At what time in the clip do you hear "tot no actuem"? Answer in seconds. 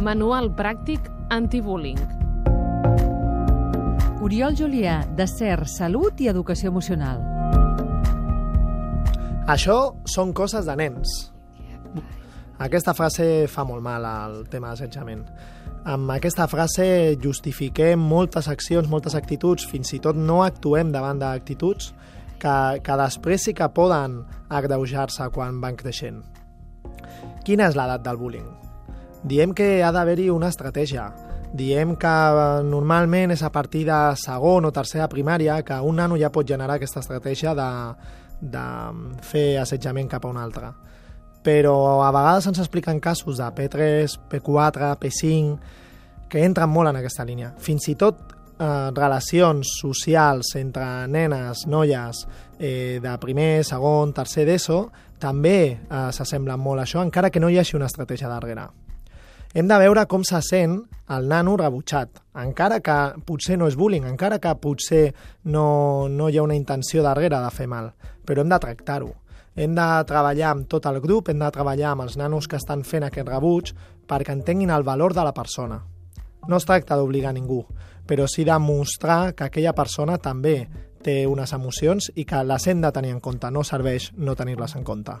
20.00-20.94